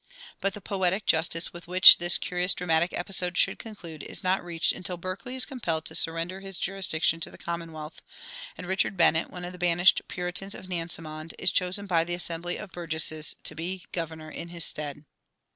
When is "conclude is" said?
3.59-4.23